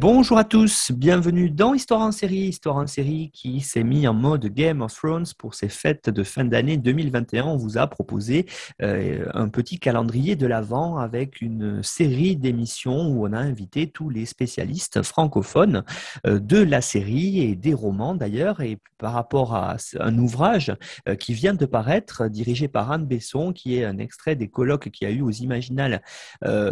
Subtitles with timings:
[0.00, 4.06] Bon Bonjour à tous, bienvenue dans Histoire en série, Histoire en série qui s'est mis
[4.06, 7.44] en mode Game of Thrones pour ses fêtes de fin d'année 2021.
[7.44, 8.44] On vous a proposé
[8.82, 14.10] euh, un petit calendrier de l'Avent avec une série d'émissions où on a invité tous
[14.10, 15.84] les spécialistes francophones
[16.26, 18.60] euh, de la série et des romans d'ailleurs.
[18.60, 20.70] Et par rapport à un ouvrage
[21.08, 24.90] euh, qui vient de paraître, dirigé par Anne Besson, qui est un extrait des colloques
[24.90, 26.02] qu'il y a eu aux Imaginales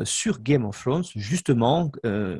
[0.04, 1.90] sur Game of Thrones, justement,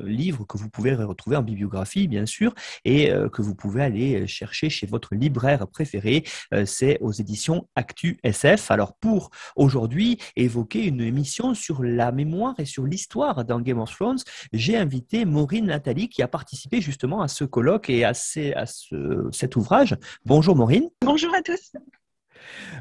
[0.03, 2.53] livre que vous pouvez retrouver en bibliographie, bien sûr,
[2.85, 6.23] et euh, que vous pouvez aller chercher chez votre libraire préféré.
[6.53, 8.71] Euh, c'est aux éditions Actu SF.
[8.71, 13.93] Alors, pour aujourd'hui évoquer une émission sur la mémoire et sur l'histoire dans Game of
[13.95, 14.19] Thrones,
[14.53, 19.29] j'ai invité Maureen Nathalie qui a participé justement à ce colloque et à, à ce,
[19.31, 19.95] cet ouvrage.
[20.25, 20.89] Bonjour Maureen.
[21.01, 21.71] Bonjour à tous.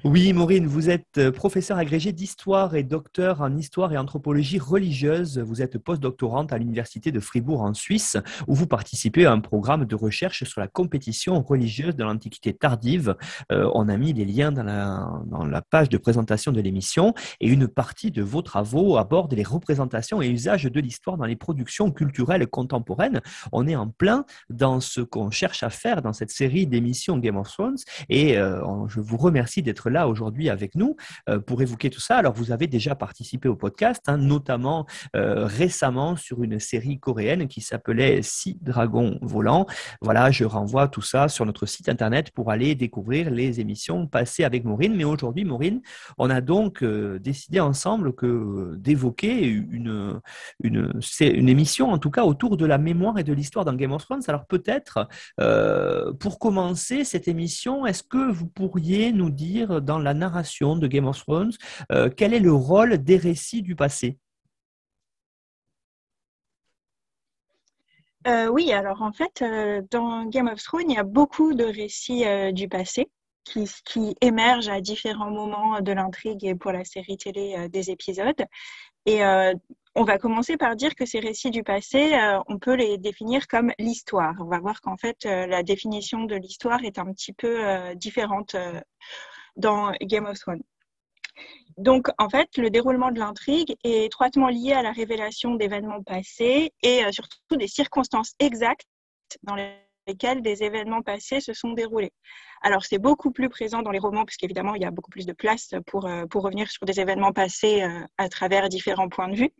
[0.05, 5.39] Oui, Maureen, vous êtes euh, professeur agrégé d'histoire et docteur en histoire et anthropologie religieuse.
[5.39, 8.17] Vous êtes postdoctorante à l'Université de Fribourg en Suisse,
[8.47, 13.17] où vous participez à un programme de recherche sur la compétition religieuse de l'Antiquité tardive.
[13.51, 17.15] Euh, on a mis les liens dans la, dans la page de présentation de l'émission
[17.41, 21.37] et une partie de vos travaux aborde les représentations et usages de l'histoire dans les
[21.37, 23.21] productions culturelles contemporaines.
[23.53, 27.37] On est en plein dans ce qu'on cherche à faire dans cette série d'émissions Game
[27.37, 30.97] of Thrones et euh, je vous remercie d'être là aujourd'hui avec nous
[31.29, 32.17] euh, pour évoquer tout ça.
[32.17, 34.87] Alors, vous avez déjà participé au podcast, hein, notamment
[35.17, 39.67] euh, récemment sur une série coréenne qui s'appelait Six dragons volants.
[40.03, 44.45] Voilà, je renvoie tout ça sur notre site internet pour aller découvrir les émissions passées
[44.45, 44.95] avec Maureen.
[44.95, 45.81] Mais aujourd'hui, Maureen,
[46.19, 50.21] on a donc euh, décidé ensemble que d'évoquer une,
[50.63, 53.93] une, une émission, en tout cas, autour de la mémoire et de l'histoire dans Game
[53.93, 54.23] of Thrones.
[54.29, 55.09] Alors, peut-être,
[56.19, 59.31] pour commencer cette émission, est-ce que vous pourriez nous
[59.67, 61.53] dans la narration de Game of Thrones
[61.93, 64.19] euh, Quel est le rôle des récits du passé?
[68.27, 71.65] Euh, Oui, alors en fait, euh, dans Game of Thrones, il y a beaucoup de
[71.65, 73.11] récits du passé
[73.45, 78.45] qui, émergent à différents moments de l'intrigue et pour la série télé des épisodes.
[79.11, 79.23] Et
[79.95, 82.13] on va commencer par dire que ces récits du passé,
[82.47, 84.35] on peut les définir comme l'histoire.
[84.39, 88.55] On va voir qu'en fait, la définition de l'histoire est un petit peu différente
[89.57, 90.63] dans Game of Thrones.
[91.79, 96.73] Donc, en fait, le déroulement de l'intrigue est étroitement lié à la révélation d'événements passés
[96.83, 98.89] et euh, surtout des circonstances exactes
[99.45, 99.55] dans
[100.09, 102.13] lesquels des événements passés se sont déroulés.
[102.63, 105.33] Alors, c'est beaucoup plus présent dans les romans, puisqu'évidemment, il y a beaucoup plus de
[105.33, 109.37] place pour, euh, pour revenir sur des événements passés euh, à travers différents points de
[109.37, 109.51] vue.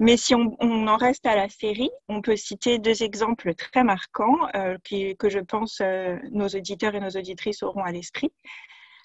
[0.00, 4.48] Mais si on, en reste à la série, on peut citer deux exemples très marquants
[4.56, 5.82] euh, que je pense
[6.32, 8.32] nos auditeurs et nos auditrices auront à l'esprit.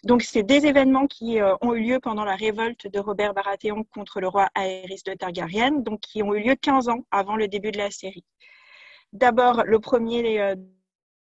[0.03, 4.21] Donc, c'est des événements qui ont eu lieu pendant la révolte de Robert Baratheon contre
[4.21, 7.71] le roi Aerys de Targaryen, donc qui ont eu lieu 15 ans avant le début
[7.71, 8.23] de la série.
[9.11, 10.55] D'abord, le premier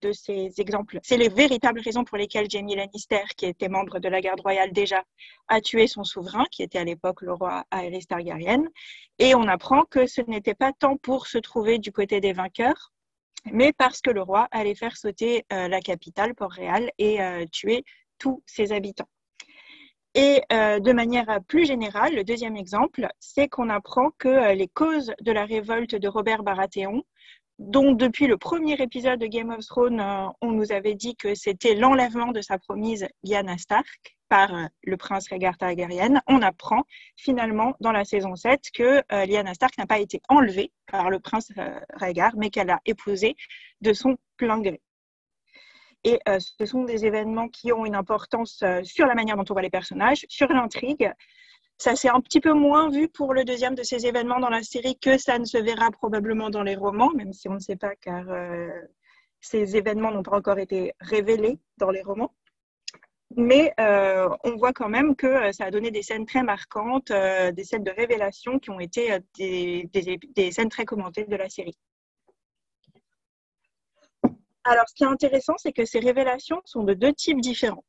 [0.01, 1.00] de ces exemples.
[1.03, 4.71] C'est les véritables raisons pour lesquelles Jamie Lannister, qui était membre de la garde royale
[4.71, 5.03] déjà,
[5.48, 8.63] a tué son souverain, qui était à l'époque le roi Aerys Targaryen.
[9.19, 12.92] Et on apprend que ce n'était pas tant pour se trouver du côté des vainqueurs,
[13.51, 17.83] mais parce que le roi allait faire sauter euh, la capitale, Port-Réal, et euh, tuer
[18.18, 19.09] tous ses habitants.
[20.13, 25.13] Et euh, de manière plus générale, le deuxième exemple, c'est qu'on apprend que les causes
[25.21, 27.03] de la révolte de Robert Baratheon
[27.62, 31.36] donc, depuis le premier épisode de Game of Thrones, euh, on nous avait dit que
[31.36, 36.22] c'était l'enlèvement de sa promise Lyanna Stark par euh, le prince Rhaegar Targaryen.
[36.25, 36.86] On apprend
[37.16, 41.19] finalement dans la saison 7 que euh, Lyanna Stark n'a pas été enlevée par le
[41.19, 41.52] prince
[41.94, 43.36] Rhaegar, mais qu'elle a épousé
[43.81, 44.81] de son plein gré.
[46.04, 49.62] Et ce sont des événements qui ont une importance sur la manière dont on voit
[49.62, 51.13] les personnages, sur l'intrigue,
[51.81, 54.62] ça s'est un petit peu moins vu pour le deuxième de ces événements dans la
[54.62, 57.75] série que ça ne se verra probablement dans les romans, même si on ne sait
[57.75, 58.69] pas car euh,
[59.39, 62.36] ces événements n'ont pas encore été révélés dans les romans.
[63.36, 67.12] Mais euh, on voit quand même que euh, ça a donné des scènes très marquantes,
[67.12, 69.89] des scènes de révélation qui ont été des,
[70.36, 71.80] des scènes très commentées de la série.
[74.66, 77.84] Alors, ce qui est intéressant, c'est que ces révélations sont de deux types différents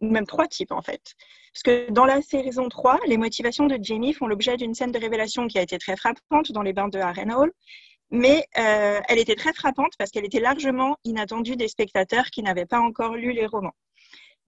[0.00, 1.14] même trois types en fait.
[1.52, 4.98] Parce que dans la saison 3, les motivations de Jamie font l'objet d'une scène de
[4.98, 7.50] révélation qui a été très frappante dans les bains de Harrenhal,
[8.10, 12.66] mais euh, elle était très frappante parce qu'elle était largement inattendue des spectateurs qui n'avaient
[12.66, 13.74] pas encore lu les romans.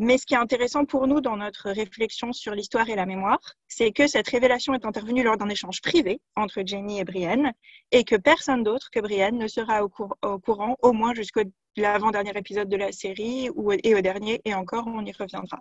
[0.00, 3.40] Mais ce qui est intéressant pour nous dans notre réflexion sur l'histoire et la mémoire,
[3.66, 7.52] c'est que cette révélation est intervenue lors d'un échange privé entre Jamie et Brienne
[7.90, 11.42] et que personne d'autre que Brienne ne sera au, courant, au moins jusqu'au
[11.76, 15.60] l'avant-dernier épisode de la série ou, et au dernier, et encore, on y reviendra.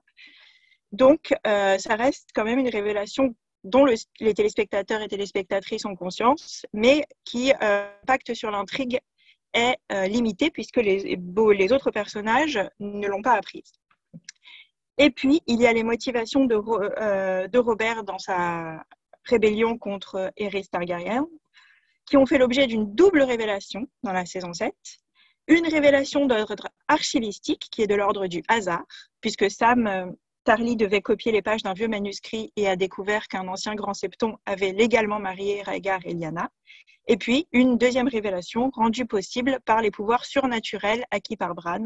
[0.91, 6.65] Donc, euh, ça reste quand même une révélation dont les téléspectateurs et téléspectatrices ont conscience,
[6.73, 8.99] mais qui euh, impacte sur l'intrigue
[9.53, 13.71] est euh, limité puisque les, les autres personnages ne l'ont pas apprise.
[14.97, 16.55] Et puis, il y a les motivations de,
[17.47, 18.83] de Robert dans sa
[19.23, 21.27] rébellion contre Aerys Targaryen,
[22.05, 24.73] qui ont fait l'objet d'une double révélation dans la saison 7
[25.47, 28.83] une révélation d'ordre archivistique qui est de l'ordre du hasard,
[29.21, 30.05] puisque Sam euh,
[30.43, 34.37] Tarly devait copier les pages d'un vieux manuscrit et a découvert qu'un ancien grand septon
[34.45, 36.49] avait légalement marié Rhaegar et Lyanna.
[37.07, 41.85] Et puis, une deuxième révélation rendue possible par les pouvoirs surnaturels acquis par Bran,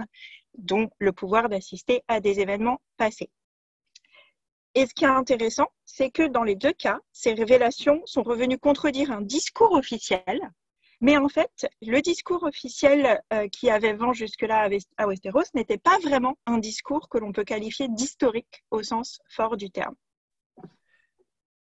[0.58, 3.30] dont le pouvoir d'assister à des événements passés.
[4.74, 8.58] Et ce qui est intéressant, c'est que dans les deux cas, ces révélations sont revenues
[8.58, 10.40] contredire un discours officiel,
[11.02, 15.98] mais en fait, le discours officiel euh, qui avait vent jusque-là à Westeros n'était pas
[15.98, 19.96] vraiment un discours que l'on peut qualifier d'historique au sens fort du terme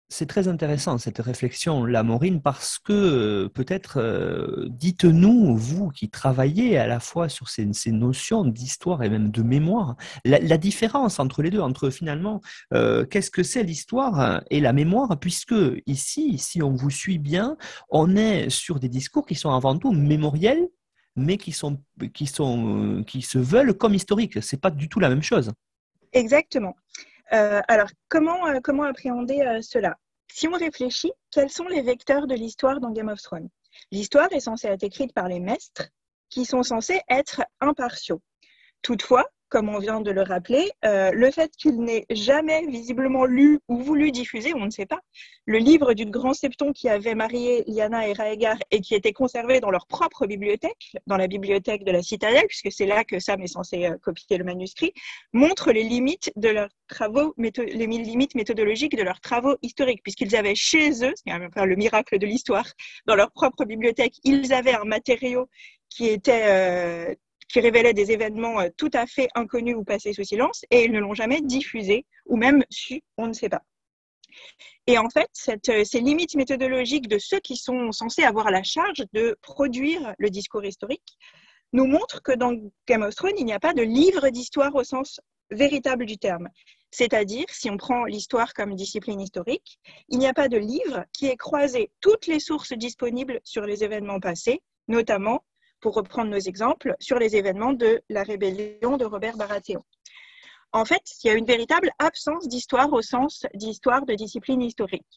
[0.08, 6.10] c'est très intéressant cette réflexion, la Maureen, parce que euh, peut-être, euh, dites-nous, vous qui
[6.10, 11.42] travaillez à la fois sur ces, notions d'histoire et même de mémoire, la, différence entre
[11.42, 12.40] les deux, entre finalement,
[12.72, 15.54] euh, qu'est-ce que c'est l'histoire et la mémoire, puisque
[15.86, 17.56] ici, si on vous suit bien,
[17.90, 20.68] on est sur des discours qui sont avant tout mémoriels,
[21.16, 21.80] mais qui, sont,
[22.12, 24.42] qui, sont, qui se veulent comme historiques.
[24.42, 25.52] Ce n'est pas du tout la même chose.
[26.12, 26.74] Exactement.
[27.30, 29.96] Alors, comment, comment appréhender cela?
[30.30, 33.48] Si on réfléchit, quels sont les vecteurs de l'histoire dans Game of Thrones?
[33.90, 35.88] L'histoire est censée être écrite par les maîtres
[36.28, 38.20] qui sont censés être impartiaux.
[38.82, 43.60] Toutefois, comme on vient de le rappeler, euh, le fait qu'il n'ait jamais visiblement lu
[43.68, 44.98] ou voulu diffuser, on ne sait pas,
[45.46, 49.60] le livre du grand septon qui avait marié Lyanna et Raegar et qui était conservé
[49.60, 53.42] dans leur propre bibliothèque, dans la bibliothèque de la citadelle, puisque c'est là que Sam
[53.42, 54.92] est censé euh, copier le manuscrit,
[55.32, 60.56] montre les limites de leurs travaux, les limites méthodologiques de leurs travaux historiques, puisqu'ils avaient
[60.56, 62.66] chez eux, c'est le miracle de l'histoire,
[63.06, 65.46] dans leur propre bibliothèque, ils avaient un matériau
[65.90, 67.14] qui était euh,
[67.48, 70.92] qui révélaient des événements euh, tout à fait inconnus ou passés sous silence, et ils
[70.92, 73.62] ne l'ont jamais diffusé ou même su, on ne sait pas.
[74.86, 75.30] Et en fait,
[75.68, 80.30] euh, ces limites méthodologiques de ceux qui sont censés avoir la charge de produire le
[80.30, 81.18] discours historique
[81.72, 82.52] nous montrent que dans
[82.86, 85.20] Game of il n'y a pas de livre d'histoire au sens
[85.50, 86.48] véritable du terme.
[86.90, 91.26] C'est-à-dire, si on prend l'histoire comme discipline historique, il n'y a pas de livre qui
[91.26, 95.44] ait croisé toutes les sources disponibles sur les événements passés, notamment
[95.84, 99.82] pour reprendre nos exemples, sur les événements de la rébellion de Robert Baratheon.
[100.72, 105.14] En fait, il y a une véritable absence d'histoire au sens d'histoire de discipline historique.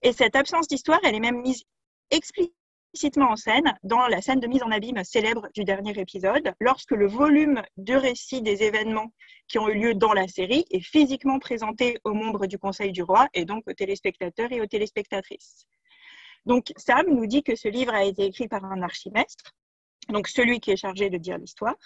[0.00, 1.62] Et cette absence d'histoire, elle est même mise
[2.10, 6.92] explicitement en scène dans la scène de mise en abîme célèbre du dernier épisode, lorsque
[6.92, 9.12] le volume de récit des événements
[9.46, 13.02] qui ont eu lieu dans la série est physiquement présenté aux membres du Conseil du
[13.02, 15.66] Roi et donc aux téléspectateurs et aux téléspectatrices.
[16.46, 19.52] Donc Sam nous dit que ce livre a été écrit par un archimestre,
[20.08, 21.76] donc celui qui est chargé de dire l'histoire.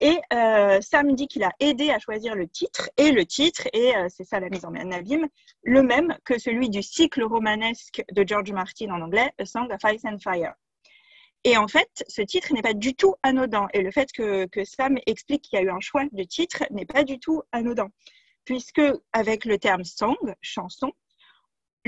[0.00, 3.96] Et euh, Sam dit qu'il a aidé à choisir le titre, et le titre, et
[3.96, 5.28] euh, c'est ça la mise en abîme,
[5.62, 9.92] le même que celui du cycle romanesque de George Martin en anglais, A Song of
[9.92, 10.54] Ice and Fire.
[11.44, 14.64] Et en fait, ce titre n'est pas du tout anodin, et le fait que, que
[14.64, 17.88] Sam explique qu'il y a eu un choix de titre n'est pas du tout anodin,
[18.44, 20.92] puisque avec le terme song, chanson,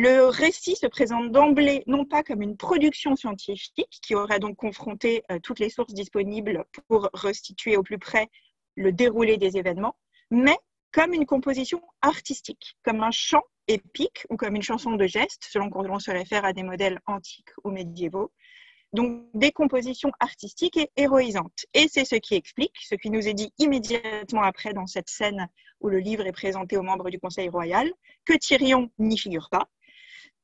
[0.01, 5.23] le récit se présente d'emblée non pas comme une production scientifique qui aurait donc confronté
[5.31, 8.29] euh, toutes les sources disponibles pour restituer au plus près
[8.77, 9.97] le déroulé des événements,
[10.31, 10.57] mais
[10.91, 15.69] comme une composition artistique, comme un chant épique ou comme une chanson de geste, selon
[15.69, 18.33] qu'on se réfère à des modèles antiques ou médiévaux.
[18.95, 21.67] Donc des compositions artistiques et héroïsantes.
[21.75, 25.47] Et c'est ce qui explique, ce qui nous est dit immédiatement après dans cette scène
[25.81, 27.89] où le livre est présenté aux membres du Conseil royal,
[28.25, 29.69] que Tyrion n'y figure pas,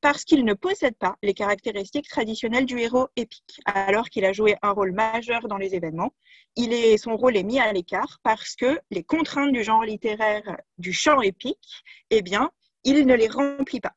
[0.01, 4.55] parce qu'il ne possède pas les caractéristiques traditionnelles du héros épique, alors qu'il a joué
[4.61, 6.13] un rôle majeur dans les événements.
[6.97, 11.21] Son rôle est mis à l'écart parce que les contraintes du genre littéraire du chant
[11.21, 12.51] épique, eh bien,
[12.83, 13.93] il ne les remplit pas.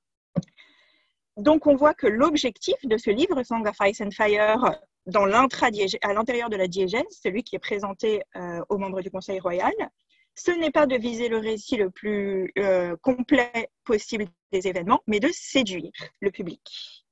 [1.36, 6.50] Donc, on voit que l'objectif de ce livre, Song of Ice and Fire, à l'intérieur
[6.50, 9.72] de la diégèse, celui qui est présenté euh, aux membres du Conseil royal,
[10.34, 15.20] ce n'est pas de viser le récit le plus euh, complet possible des événements, mais
[15.20, 17.04] de séduire le public.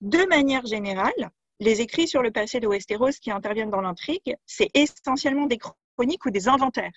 [0.00, 4.70] De manière générale, les écrits sur le passé de Westeros qui interviennent dans l'intrigue, c'est
[4.74, 6.92] essentiellement des chroniques ou des inventaires.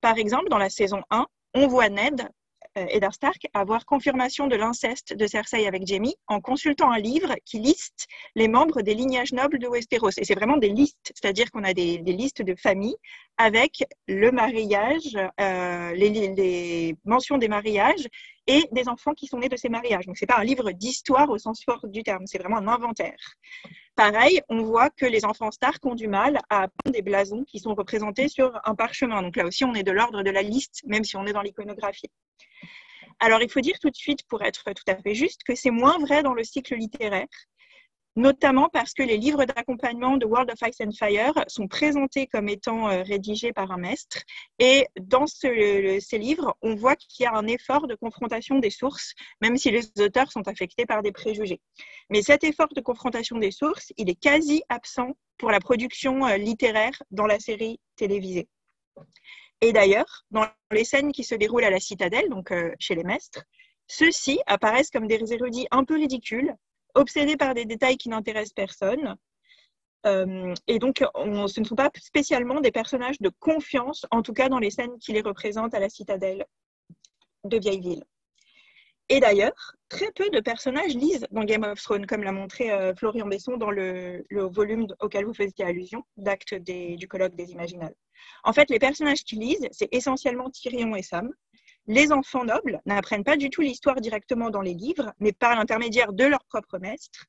[0.00, 2.28] Par exemple, dans la saison 1, on voit Ned
[2.88, 7.58] Eddard Stark avoir confirmation de l'inceste de Cersei avec Jaime en consultant un livre qui
[7.58, 10.10] liste les membres des lignages nobles de Westeros.
[10.18, 12.96] Et c'est vraiment des listes, c'est-à-dire qu'on a des, listes de familles
[13.36, 18.08] avec le mariage, euh, les, mentions des mariages
[18.46, 20.06] et des enfants qui sont nés de ces mariages.
[20.06, 22.68] Donc, ce n'est pas un livre d'histoire au sens fort du terme, c'est vraiment un
[22.68, 23.18] inventaire.
[23.94, 27.58] Pareil, on voit que les enfants Stark ont du mal à apprendre des blasons qui
[27.58, 29.22] sont représentés sur un parchemin.
[29.22, 31.42] Donc là aussi, on est de l'ordre de la liste, même si on est dans
[31.42, 32.10] l'iconographie.
[33.20, 35.70] Alors, il faut dire tout de suite, pour être tout à fait juste, que c'est
[35.70, 37.26] moins vrai dans le cycle littéraire,
[38.18, 42.48] notamment parce que les livres d'accompagnement de World of Ice and Fire sont présentés comme
[42.48, 44.18] étant euh, rédigés par un maître.
[44.58, 49.14] Et dans ces livres, on voit qu'il y a un effort de confrontation des sources,
[49.40, 51.60] même si les auteurs sont affectés par des préjugés.
[52.10, 56.36] Mais cet effort de confrontation des sources, il est quasi absent pour la production euh,
[56.36, 58.48] littéraire dans la série télévisée.
[59.60, 63.02] Et d'ailleurs, dans les scènes qui se déroulent à la citadelle, donc euh, chez les
[63.02, 63.44] maîtres,
[63.88, 66.54] ceux-ci apparaissent comme des érudits un peu ridicules,
[66.94, 69.16] obsédés par des détails qui n'intéressent personne.
[70.06, 74.48] Euh, et donc, ce ne sont pas spécialement des personnages de confiance, en tout cas
[74.48, 76.46] dans les scènes qui les représentent à la citadelle
[77.44, 78.04] de Vieilleville.
[79.10, 82.94] Et d'ailleurs, très peu de personnages lisent dans Game of Thrones, comme l'a montré euh,
[82.94, 87.94] Florian Besson dans le, volume auquel vous faisiez allusion, d'acte du colloque des Imaginales.
[88.44, 91.32] En fait, les personnages qui lisent, c'est essentiellement Tyrion et Sam.
[91.86, 96.12] Les enfants nobles n'apprennent pas du tout l'histoire directement dans les livres, mais par l'intermédiaire
[96.12, 97.24] de leur propre maître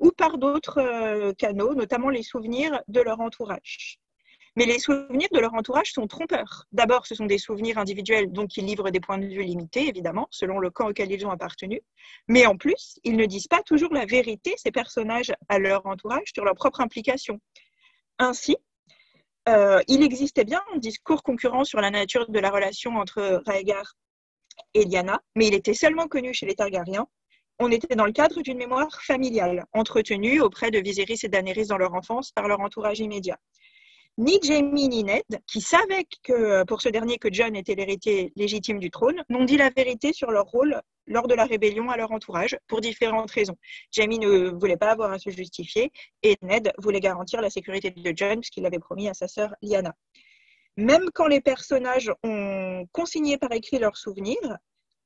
[0.00, 4.00] ou par d'autres euh, canaux, notamment les souvenirs de leur entourage.
[4.60, 6.66] Mais les souvenirs de leur entourage sont trompeurs.
[6.70, 10.28] D'abord, ce sont des souvenirs individuels, donc ils livrent des points de vue limités, évidemment,
[10.30, 11.80] selon le camp auquel ils ont appartenu.
[12.28, 16.28] Mais en plus, ils ne disent pas toujours la vérité, ces personnages, à leur entourage,
[16.34, 17.40] sur leur propre implication.
[18.18, 18.58] Ainsi,
[19.48, 23.94] euh, il existait bien un discours concurrent sur la nature de la relation entre Rhaegar
[24.74, 27.06] et Lyanna, mais il était seulement connu chez les Targaryens.
[27.60, 31.78] On était dans le cadre d'une mémoire familiale, entretenue auprès de Viserys et Daenerys dans
[31.78, 33.38] leur enfance par leur entourage immédiat
[34.20, 38.78] ni Jamie ni Ned, qui savaient que pour ce dernier que John était l'héritier légitime
[38.78, 42.12] du trône, n'ont dit la vérité sur leur rôle lors de la rébellion à leur
[42.12, 43.56] entourage pour différentes raisons.
[43.90, 45.90] Jamie ne voulait pas avoir à se justifier
[46.22, 49.94] et Ned voulait garantir la sécurité de John puisqu'il l'avait promis à sa sœur Lyanna.
[50.76, 54.58] Même quand les personnages ont consigné par écrit leurs souvenirs,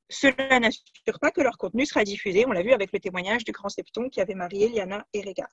[0.08, 2.46] cela n'assure pas que leur contenu sera diffusé.
[2.46, 5.48] On l'a vu avec le témoignage du grand septon qui avait marié Lyanna et Rhaegar.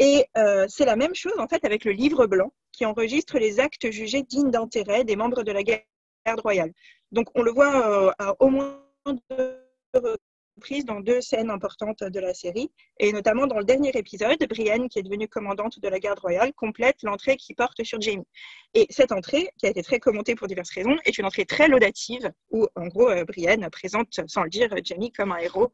[0.00, 3.60] Et euh, c'est la même chose en fait avec le livre blanc qui enregistre les
[3.60, 6.72] actes jugés dignes d'intérêt des membres de la garde royale.
[7.12, 10.18] Donc on le voit euh, à au moins deux
[10.60, 14.88] prise dans deux scènes importantes de la série, et notamment dans le dernier épisode, Brienne,
[14.88, 18.26] qui est devenue commandante de la garde royale, complète l'entrée qui porte sur Jamie.
[18.74, 21.66] Et cette entrée, qui a été très commentée pour diverses raisons, est une entrée très
[21.66, 25.72] laudative, où en gros, euh, Brienne présente, sans le dire, Jamie comme un héros.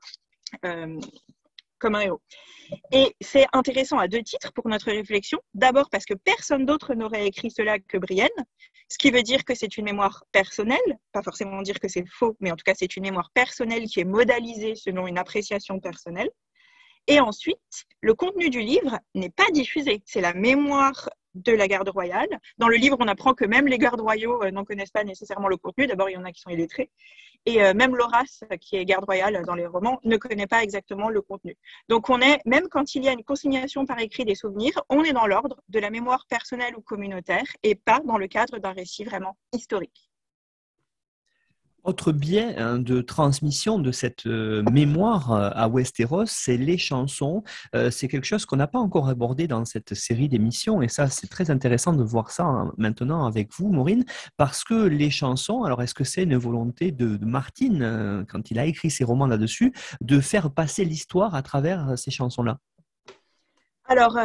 [1.78, 2.20] Comme un héros.
[2.92, 5.38] Et c'est intéressant à deux titres pour notre réflexion.
[5.54, 8.28] D'abord parce que personne d'autre n'aurait écrit cela que Brienne,
[8.88, 10.78] ce qui veut dire que c'est une mémoire personnelle,
[11.12, 14.00] pas forcément dire que c'est faux, mais en tout cas c'est une mémoire personnelle qui
[14.00, 16.30] est modalisée selon une appréciation personnelle.
[17.08, 20.02] Et ensuite, le contenu du livre n'est pas diffusé.
[20.06, 22.28] C'est la mémoire de la garde royale.
[22.58, 25.48] Dans le livre, on apprend que même les gardes royaux euh, n'en connaissent pas nécessairement
[25.48, 25.86] le contenu.
[25.86, 26.90] D'abord, il y en a qui sont illettrés.
[27.46, 31.08] Et euh, même Loras, qui est garde royale dans les romans, ne connaît pas exactement
[31.08, 31.56] le contenu.
[31.88, 35.04] Donc, on est, même quand il y a une consignation par écrit des souvenirs, on
[35.04, 38.72] est dans l'ordre de la mémoire personnelle ou communautaire et pas dans le cadre d'un
[38.72, 40.10] récit vraiment historique.
[41.86, 47.44] Autre biais hein, de transmission de cette euh, mémoire euh, à Westeros, c'est les chansons.
[47.76, 51.08] Euh, c'est quelque chose qu'on n'a pas encore abordé dans cette série d'émissions et ça,
[51.08, 54.04] c'est très intéressant de voir ça hein, maintenant avec vous, Maureen,
[54.36, 58.58] parce que les chansons, alors est-ce que c'est une volonté de, de Martin, quand il
[58.58, 62.58] a écrit ses romans là-dessus, de faire passer l'histoire à travers ces chansons-là?
[63.88, 64.16] Alors,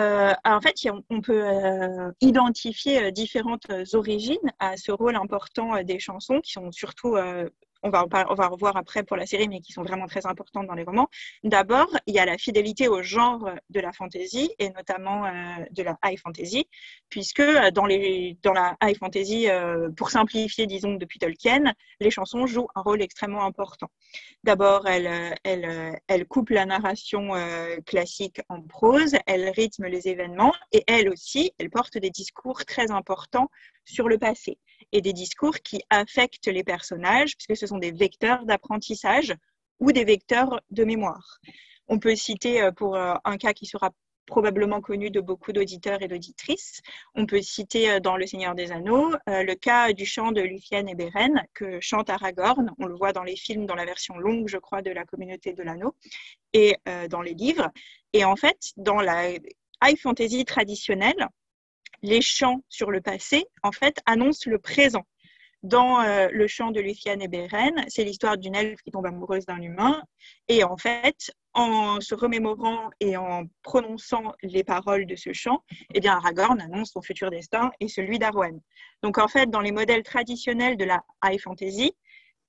[0.43, 0.75] en fait,
[1.09, 1.43] on peut
[2.21, 7.15] identifier différentes origines à ce rôle important des chansons, qui sont surtout
[7.83, 10.67] on va, on va revoir après pour la série, mais qui sont vraiment très importantes
[10.67, 11.09] dans les romans.
[11.43, 15.29] D'abord, il y a la fidélité au genre de la fantasy et notamment euh,
[15.71, 16.67] de la high fantasy,
[17.09, 22.11] puisque euh, dans, les, dans la high fantasy, euh, pour simplifier, disons, depuis Tolkien, les
[22.11, 23.89] chansons jouent un rôle extrêmement important.
[24.43, 27.31] D'abord, elles, elles, elles, coupent la narration
[27.85, 32.91] classique en prose, elles rythment les événements et elles aussi, elles portent des discours très
[32.91, 33.50] importants
[33.85, 34.57] sur le passé
[34.91, 39.33] et des discours qui affectent les personnages, puisque ce sont des vecteurs d'apprentissage
[39.79, 41.39] ou des vecteurs de mémoire.
[41.87, 43.92] On peut citer euh, pour euh, un cas qui sera
[44.27, 46.79] probablement connu de beaucoup d'auditeurs et d'auditrices.
[47.15, 50.85] On peut citer euh, dans Le Seigneur des Anneaux le cas du chant de Luthien
[50.87, 52.72] et Beren que chante Aragorn.
[52.79, 55.51] On le voit dans les films, dans la version longue, je crois, de la communauté
[55.51, 55.96] de l'anneau
[56.53, 56.77] et
[57.09, 57.70] dans les livres.
[58.13, 59.31] Et en fait, dans la
[59.83, 61.27] high fantasy traditionnelle,
[62.01, 65.05] les chants sur le passé, en fait, annoncent le présent.
[65.64, 69.46] Dans euh, le chant de Luthien et Beren, c'est l'histoire d'une elfe qui tombe amoureuse
[69.46, 70.01] d'un humain.
[70.48, 76.00] Et en fait, en se remémorant et en prononçant les paroles de ce chant, eh
[76.00, 78.59] bien, Aragorn annonce son futur destin et celui d'Arwen.
[79.03, 81.94] Donc, en fait, dans les modèles traditionnels de la high fantasy,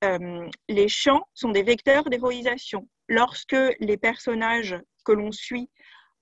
[0.05, 2.89] euh, les chants sont des vecteurs d'héroïsation.
[3.09, 5.69] Lorsque les personnages que l'on suit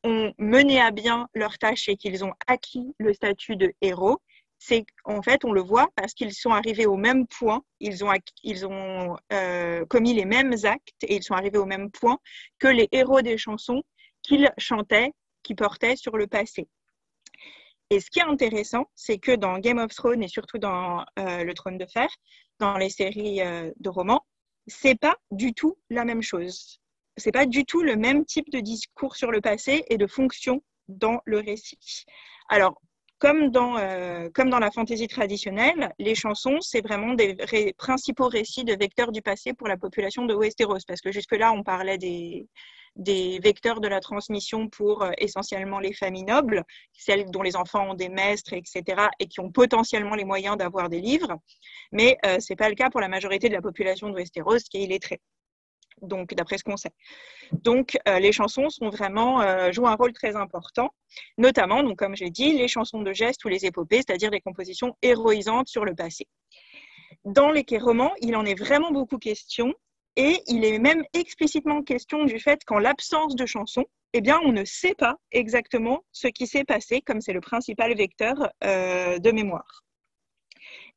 [0.04, 4.20] ont mené à bien leur tâche et qu'ils ont acquis le statut de héros,
[4.58, 9.16] c'est en fait, on le voit parce qu'ils sont arrivés au même point, ils ont,
[9.32, 12.18] euh, commis les mêmes actes et ils sont arrivés au même point
[12.58, 13.82] que les héros des chansons
[14.22, 16.68] qu'ils chantaient, qui portaient sur le passé.
[17.88, 21.42] Et ce qui est intéressant, c'est que dans Game of Thrones et surtout dans euh,
[21.42, 22.08] Le Trône de Fer,
[22.58, 24.24] dans les séries euh, de romans,
[24.66, 26.80] c'est pas du tout la même chose
[27.16, 30.62] c'est pas du tout le même type de discours sur le passé et de fonction
[30.88, 32.04] dans le récit.
[32.48, 32.80] Alors,
[33.18, 37.36] comme dans, euh, comme dans la fantaisie traditionnelle, les chansons, c'est vraiment des
[37.76, 41.62] principaux récits de vecteurs du passé pour la population de Westeros, parce que jusque-là, on
[41.62, 42.48] parlait des,
[42.96, 47.90] des vecteurs de la transmission pour euh, essentiellement les familles nobles, celles dont les enfants
[47.90, 51.36] ont des maîtres, etc., et qui ont potentiellement les moyens d'avoir des livres.
[51.92, 54.58] Mais euh, ce n'est pas le cas pour la majorité de la population de Westeros,
[54.70, 55.20] qui est illettrée
[56.02, 56.92] donc d'après ce qu'on sait.
[57.52, 60.90] Donc euh, les chansons sont vraiment euh, jouent un rôle très important,
[61.38, 64.96] notamment donc comme j'ai dit les chansons de gestes ou les épopées, c'est-à-dire des compositions
[65.02, 66.26] héroïsantes sur le passé.
[67.24, 69.74] Dans les romans, il en est vraiment beaucoup question
[70.16, 74.52] et il est même explicitement question du fait qu'en l'absence de chansons, eh bien, on
[74.52, 79.30] ne sait pas exactement ce qui s'est passé, comme c'est le principal vecteur euh, de
[79.30, 79.84] mémoire.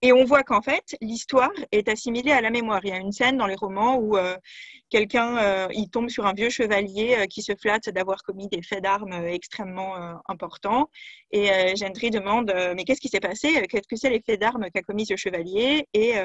[0.05, 2.81] Et on voit qu'en fait, l'histoire est assimilée à la mémoire.
[2.83, 4.35] Il y a une scène dans les romans où euh,
[4.89, 8.83] quelqu'un euh, tombe sur un vieux chevalier euh, qui se flatte d'avoir commis des faits
[8.83, 9.95] d'armes extrêmement
[10.27, 10.89] importants.
[11.31, 13.65] Et Gendry demande Mais qu'est-ce qui s'est passé?
[13.69, 15.87] Qu'est-ce que c'est les faits d'armes qu'a commis ce chevalier?
[15.93, 16.15] Et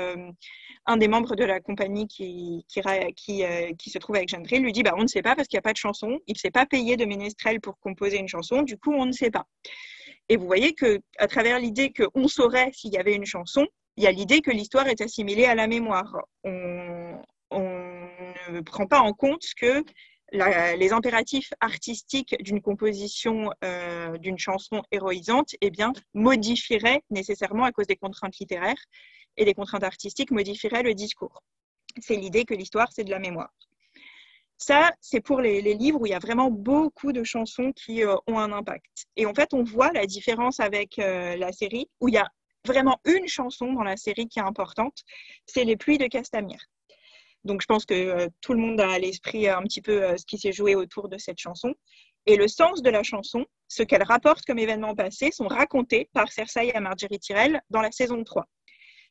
[0.87, 4.95] un des membres de la compagnie qui, qui se trouve avec Gendry lui dit bah,
[4.97, 6.19] On ne sait pas parce qu'il n'y a pas de chanson.
[6.27, 8.63] Il ne s'est pas payé de ménestrel pour composer une chanson.
[8.63, 9.47] Du coup, on ne sait pas.
[10.29, 14.05] Et vous voyez que à travers l'idée qu'on saurait s'il y avait une chanson, il
[14.05, 16.17] y a l'idée que l'histoire est assimilée à la mémoire.
[16.45, 17.21] On,
[18.51, 19.85] ne prend pas en compte que
[20.33, 27.87] les impératifs artistiques d'une composition euh, d'une chanson héroïsante eh bien, modifieraient nécessairement, à cause
[27.87, 28.83] des contraintes littéraires
[29.37, 31.43] et des contraintes artistiques, modifieraient le discours.
[32.01, 33.53] C'est l'idée que l'histoire, c'est de la mémoire.
[34.59, 38.17] Ça, c'est pour les, livres où il y a vraiment beaucoup de chansons qui euh,
[38.27, 38.85] ont un impact.
[39.17, 42.29] Et en fait, on voit la différence avec euh, la série, où il y a
[42.67, 44.99] vraiment une chanson dans la série qui est importante,
[45.47, 46.59] c'est Les pluies de Castamir.
[47.45, 50.27] Donc, je pense que euh, tout le monde a à l'esprit un petit peu ce
[50.27, 51.73] qui s'est joué autour de cette chanson.
[52.27, 56.33] Et le sens de la chanson, ce qu'elle rapporte comme événement passé, sont racontés par
[56.33, 58.45] Cersei à Marjorie Tyrell dans la saison 3.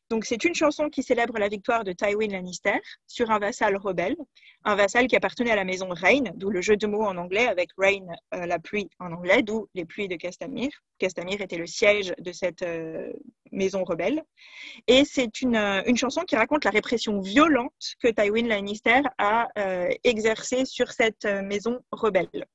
[0.10, 4.16] Donc, c'est une chanson qui célèbre la victoire de Tywin Lannister sur un vassal rebelle,
[4.64, 7.46] un vassal qui appartenait à la maison Rain, d'où le jeu de mots en anglais
[7.46, 10.70] avec Rain, euh, la pluie en anglais, d'où les pluies de Castamir.
[10.98, 13.12] Castamir était le siège de cette euh,
[13.52, 14.24] maison rebelle.
[14.88, 19.50] Et c'est euh, une, chanson qui raconte la répression violente que Tywin Lannister a
[20.04, 22.46] exercée sur cette maison rebelle.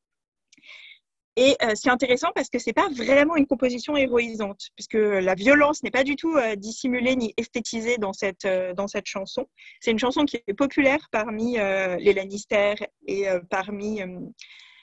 [1.36, 5.82] Et euh, c'est intéressant parce que c'est pas vraiment une composition héroïsante, puisque la violence
[5.82, 9.46] n'est pas du tout euh, dissimulée ni esthétisée dans cette, euh, dans cette chanson.
[9.80, 12.74] C'est une chanson qui est populaire parmi les Lannister
[13.06, 14.00] et parmi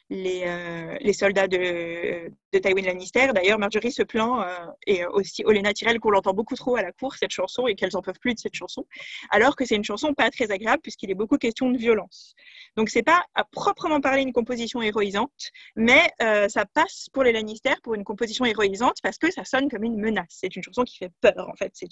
[0.10, 3.28] les, euh, les soldats de, de, Tywin Lannister.
[3.34, 6.92] D'ailleurs, Marjorie se plaint, euh, et aussi Olenna Tyrell, qu'on l'entend beaucoup trop à la
[6.92, 8.86] cour, cette chanson, et qu'elles en peuvent plus de cette chanson,
[9.30, 12.34] alors que c'est une chanson pas très agréable, puisqu'il est beaucoup question de violence.
[12.76, 17.32] Donc, c'est pas à proprement parler une composition héroïsante, mais euh, ça passe pour les
[17.32, 20.26] Lannister pour une composition héroïsante, parce que ça sonne comme une menace.
[20.30, 21.72] C'est une chanson qui fait peur, en fait.
[21.74, 21.90] C'est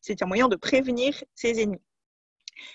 [0.00, 1.82] c'est un moyen de prévenir ses ennemis.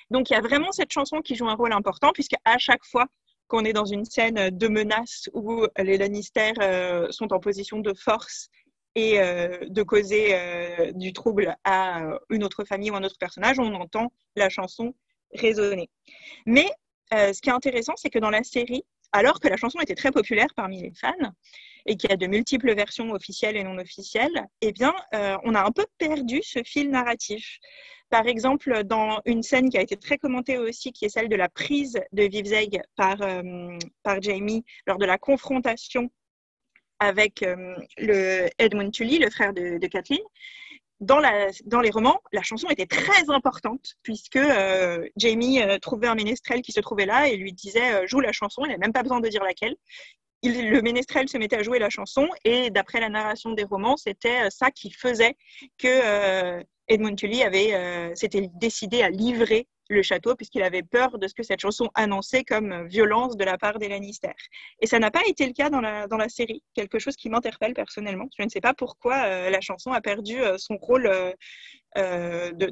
[0.10, 2.84] Donc il y a vraiment cette chanson qui joue un rôle important puisque à chaque
[2.86, 3.08] fois
[3.48, 7.94] qu'on est dans une scène de menace où les Lannister euh, sont en position de
[7.94, 8.50] force
[8.96, 13.60] et euh, de causer euh, du trouble à une autre famille ou un autre personnage,
[13.60, 14.96] on entend la chanson
[15.34, 15.90] résonner.
[16.46, 16.70] Mais
[17.12, 20.12] ce qui est intéressant, c'est que dans la série, alors que la chanson était très
[20.12, 21.14] populaire parmi les fans
[21.86, 24.94] et qu'il y a de multiples versions officielles et non officielles, eh bien,
[25.44, 27.60] on a un peu perdu ce fil narratif.
[28.10, 31.36] Par exemple, dans une scène qui a été très commentée aussi, qui est celle de
[31.36, 36.10] la prise de Vivzeg par, euh, par Jamie lors de la confrontation
[37.00, 40.22] avec euh, le Edmund Tully, le frère de, Kathleen.
[41.02, 46.72] Dans, les romans, la chanson était très importante puisque euh, Jamie trouvait un ménestrel qui
[46.72, 49.28] se trouvait là et lui disait joue la chanson, il n'a même pas besoin de
[49.28, 49.76] dire laquelle.
[50.44, 54.50] Le ménestrel se mettait à jouer la chanson et d'après la narration des romans, c'était
[54.52, 55.36] ça qui faisait
[55.78, 61.28] que Edmund Tully avait euh, s'était décidé à livrer le château puisqu'il avait peur de
[61.28, 64.34] ce que cette chanson annonçait comme violence de la part des Lannister.
[64.80, 67.30] Et ça n'a pas été le cas dans la, dans la série, quelque chose qui
[67.30, 68.28] m'interpelle personnellement.
[68.38, 71.10] Je ne sais pas pourquoi euh, la chanson a perdu euh, son rôle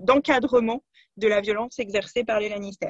[0.02, 0.84] d'encadrement
[1.18, 2.90] de, la violence exercée par les Lannister.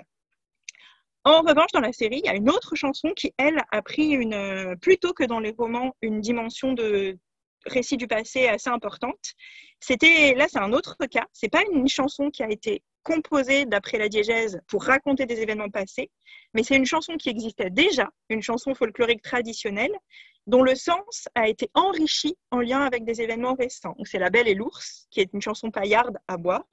[1.26, 4.10] En revanche, dans la série, il y a une autre chanson qui, elle, a pris
[4.10, 7.18] une, plutôt que dans les romans, une dimension de
[7.66, 9.34] récit du passé assez importante.
[9.80, 11.26] C'était là, c'est un autre cas.
[11.34, 15.70] C'est pas une chanson qui a été composée d'après la diégèse pour raconter des événements
[15.70, 16.10] passés,
[16.54, 19.92] mais c'est une chanson qui existait déjà, une chanson folklorique traditionnelle,
[20.48, 23.96] dont le sens a été enrichi en lien avec des événements récents.
[24.06, 26.66] C'est La Belle et l'Ours, qui est une chanson paillarde à boire,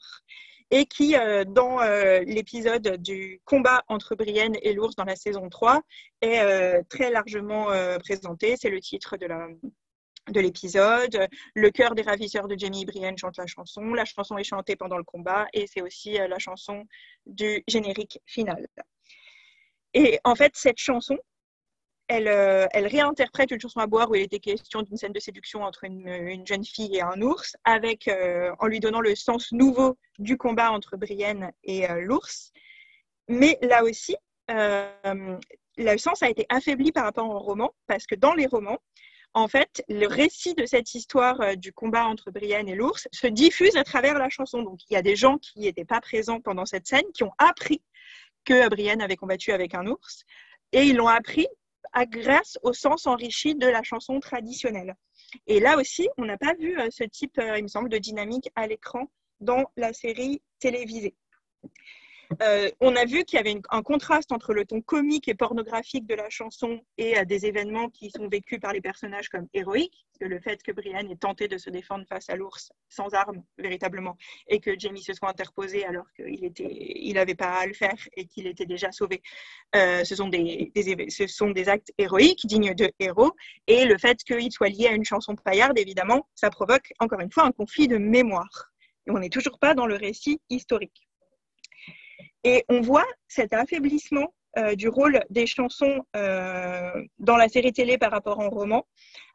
[0.70, 5.48] et qui, euh, dans euh, l'épisode du combat entre Brienne et l'ours dans la saison
[5.48, 5.82] 3,
[6.20, 7.66] est euh, très largement
[7.98, 8.56] présenté.
[8.56, 9.48] C'est le titre de la,
[10.30, 11.28] de l'épisode.
[11.54, 13.82] Le chœur des ravisseurs de Jamie Brienne chante la chanson.
[13.94, 16.84] La chanson est chantée pendant le combat et c'est aussi euh, la chanson
[17.26, 18.66] du générique final.
[19.94, 21.18] Et en fait, cette chanson,
[22.08, 25.20] elle, euh, elle, réinterprète une chanson à boire où il était question d'une scène de
[25.20, 29.52] séduction entre une, jeune fille et un ours, avec, euh, en lui donnant le sens
[29.52, 32.52] nouveau du combat entre Brienne et l'ours.
[33.28, 34.16] Mais là aussi,
[34.48, 38.78] le sens a été affaibli par rapport au roman, parce que dans les romans,
[39.34, 43.26] en fait, le récit de cette histoire euh, du combat entre Brienne et l'ours se
[43.26, 44.62] diffuse à travers la chanson.
[44.62, 47.32] Donc, il y a des gens qui n'étaient pas présents pendant cette scène qui ont
[47.38, 47.82] appris
[48.44, 50.24] que Brienne avait combattu avec un ours
[50.72, 51.46] et ils l'ont appris
[52.08, 54.96] grâce au sens enrichi de la chanson traditionnelle.
[55.46, 57.98] Et là aussi, on n'a pas vu euh, ce type, euh, il me semble, de
[57.98, 61.14] dynamique à l'écran dans la série télévisée.
[62.42, 66.06] Euh, on a vu qu'il y avait un contraste entre le ton comique et pornographique
[66.06, 70.06] de la chanson et euh, des événements qui sont vécus par les personnages comme héroïques.
[70.20, 73.42] que le fait que Brienne ait tenté de se défendre face à l'ours sans armes,
[73.58, 74.16] véritablement,
[74.46, 78.46] et que Jamie se soit interposé alors qu'il n'avait pas à le faire et qu'il
[78.46, 79.22] était déjà sauvé,
[79.74, 80.72] euh, ce, sont des,
[81.08, 83.32] ce sont des actes héroïques, dignes de héros.
[83.66, 87.32] Et le fait qu'il soit lié à une chanson paillarde, évidemment, ça provoque encore une
[87.32, 88.70] fois un conflit de mémoire.
[89.06, 91.09] Et on n'est toujours pas dans le récit historique.
[92.44, 97.98] Et on voit cet affaiblissement euh, du rôle des chansons euh, dans la série télé
[97.98, 98.84] par rapport au roman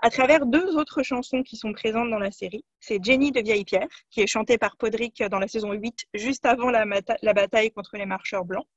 [0.02, 2.66] à travers deux autres chansons qui sont présentes dans la série.
[2.82, 6.46] C'est Jenny de Vieille Pierre, qui est chantée par Podrick dans la saison 8, juste
[6.46, 6.86] avant la,
[7.34, 8.68] bataille contre les marcheurs blancs,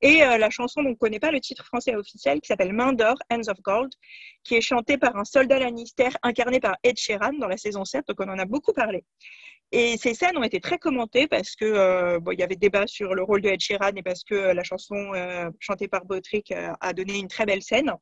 [0.00, 2.72] et euh, la chanson dont on ne connaît pas le titre français officiel, qui s'appelle
[2.72, 3.92] Main d'or, Hands of Gold,
[4.42, 8.06] qui est chantée par un soldat Lannister incarné par Ed Sheeran dans la saison 7,
[8.08, 9.04] donc on en a beaucoup parlé.
[9.70, 13.22] Et ces scènes ont été très commentées parce que il y avait débat sur le
[13.22, 15.12] rôle de Ed Sheeran et parce que la chanson
[15.88, 17.92] par Botrick euh, a donné une très belle scène.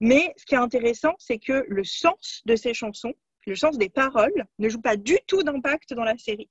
[0.00, 3.14] Mais ce qui est intéressant, c'est que le sens de ces chansons,
[3.46, 6.50] le sens des paroles, ne joue pas du tout d'impact dans la série.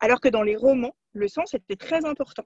[0.00, 2.44] Alors que dans les romans, le sens était très important.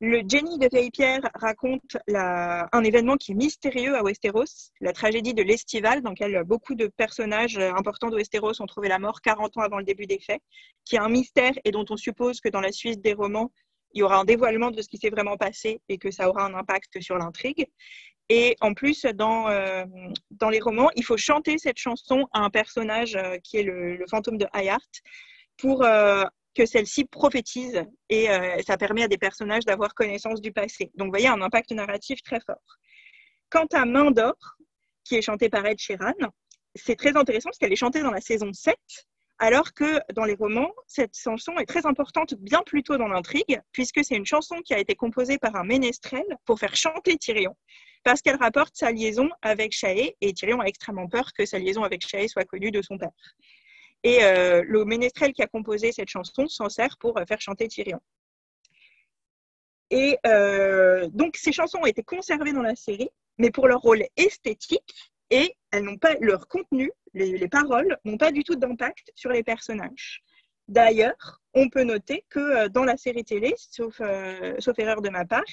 [0.00, 5.42] Le Jenny de Vieille-Pierre raconte un événement qui est mystérieux à Westeros, la tragédie de
[5.42, 9.78] l'Estival, dans laquelle beaucoup de personnages importants de ont trouvé la mort 40 ans avant
[9.78, 10.42] le début des faits,
[10.84, 13.50] qui est un mystère et dont on suppose que dans la suite des romans,
[13.92, 16.44] il y aura un dévoilement de ce qui s'est vraiment passé et que ça aura
[16.44, 17.66] un impact sur l'intrigue.
[18.28, 19.84] Et en plus, dans, euh,
[20.32, 24.04] dans les romans, il faut chanter cette chanson à un personnage euh, qui est le,
[24.10, 24.80] fantôme de Hayart
[25.56, 28.28] pour euh, que celle-ci prophétise et
[28.66, 30.90] ça permet à des personnages d'avoir connaissance du passé.
[30.94, 32.78] Donc, vous voyez, un impact narratif très fort.
[33.50, 34.34] Quant à Main d'or,
[35.04, 36.14] qui est chantée par Ed Sheeran,
[36.74, 38.74] c'est très intéressant parce qu'elle est chantée dans la saison 7,
[39.38, 43.60] alors que dans les romans, cette chanson est très importante bien plus tôt dans l'intrigue,
[43.72, 47.54] puisque c'est une chanson qui a été composée par un ménestrel pour faire chanter Tyrion,
[48.02, 51.82] parce qu'elle rapporte sa liaison avec Shae, et Tyrion a extrêmement peur que sa liaison
[51.84, 53.10] avec Shae soit connue de son père.
[54.02, 57.68] Et euh, le ménestrel qui a composé cette chanson s'en sert pour euh, faire chanter
[57.68, 58.00] Tyrion.
[59.90, 64.04] Et euh, donc ces chansons ont été conservées dans la série, mais pour leur rôle
[64.16, 69.30] esthétique et elles n'ont pas leur contenu, les, paroles n'ont pas du tout d'impact sur
[69.30, 70.22] les personnages.
[70.68, 74.00] D'ailleurs, on peut noter que dans la série télé, sauf,
[74.58, 75.44] sauf erreur de ma part,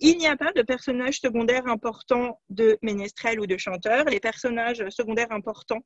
[0.00, 4.04] il n'y a pas de personnages secondaires importants de ménestrel ou de chanteur.
[4.04, 5.82] Les personnages secondaires importants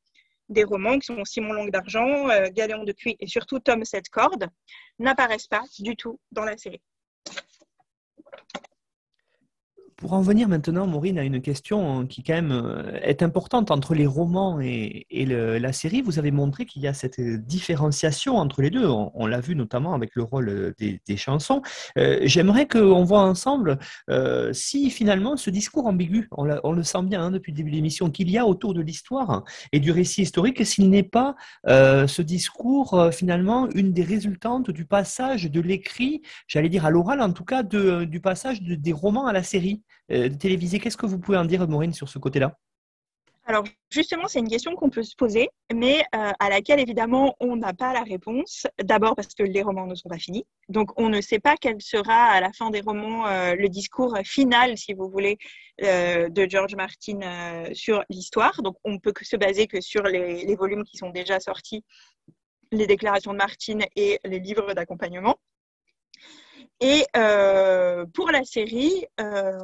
[0.49, 4.09] des romans qui sont Simon Longue d'Argent, euh, Galéon de Cuit et surtout Tom Sept
[4.09, 4.47] Cordes
[4.99, 6.81] n'apparaissent pas du tout dans la série.
[10.03, 13.95] Pour en venir maintenant, Maureen, à une question qui quand même euh, est importante entre
[13.95, 16.01] les romans et, la série.
[16.01, 18.85] Vous avez montré qu'il y a cette différenciation entre les deux.
[18.85, 21.61] On, l'a vu notamment avec le rôle des, chansons.
[21.97, 27.21] Euh, j'aimerais qu'on voit ensemble euh, si finalement ce discours ambigu, on, le sent bien
[27.23, 30.23] hein, depuis le début de l'émission, qu'il y a autour de l'histoire et du récit
[30.23, 31.35] historique, s'il n'est pas
[31.65, 37.31] ce discours finalement une des résultantes du passage de l'écrit, j'allais dire à l'oral en
[37.31, 39.81] tout cas, du passage des romans à la série.
[40.11, 40.79] Euh, télévisé.
[40.79, 42.57] Qu'est-ce que vous pouvez en dire, Maureen, sur ce côté-là?
[43.45, 47.57] Alors justement, c'est une question qu'on peut se poser, mais euh, à laquelle évidemment on
[47.57, 48.67] n'a pas la réponse.
[48.81, 51.81] D'abord parce que les romans ne sont pas finis, donc on ne sait pas quel
[51.81, 55.37] sera à la fin des romans euh, le discours final, si vous voulez,
[55.81, 58.61] de George Martin sur l'histoire.
[58.61, 61.83] Donc on peut que se baser que sur les, volumes qui sont déjà sortis,
[62.71, 65.37] les déclarations de Martin et les livres d'accompagnement.
[66.83, 69.57] Et euh, pour la série, euh,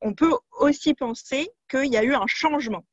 [0.00, 2.84] on peut aussi penser qu'il y a eu un changement.